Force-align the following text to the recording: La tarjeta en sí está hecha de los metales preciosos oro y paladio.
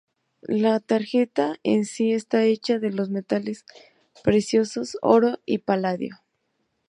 La 0.63 0.79
tarjeta 0.79 1.57
en 1.63 1.85
sí 1.85 2.11
está 2.11 2.43
hecha 2.45 2.79
de 2.79 2.89
los 2.89 3.11
metales 3.11 3.65
preciosos 4.23 4.97
oro 5.03 5.37
y 5.45 5.59
paladio. 5.59 6.17